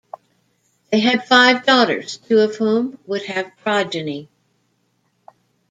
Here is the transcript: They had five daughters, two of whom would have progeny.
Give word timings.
They 0.91 0.99
had 0.99 1.27
five 1.27 1.63
daughters, 1.63 2.17
two 2.17 2.39
of 2.39 2.55
whom 2.55 2.97
would 3.05 3.21
have 3.27 3.55
progeny. 3.57 4.29